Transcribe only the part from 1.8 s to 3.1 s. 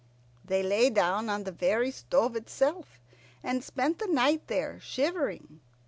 stove itself,